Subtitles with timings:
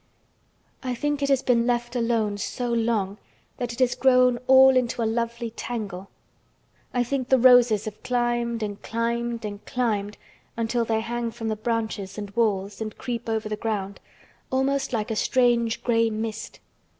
[0.81, 5.03] "I think it has been left alone so long—that it has grown all into a
[5.05, 6.09] lovely tangle.
[6.91, 10.17] I think the roses have climbed and climbed and climbed
[10.57, 15.15] until they hang from the branches and walls and creep over the ground—almost like a
[15.15, 16.59] strange gray mist.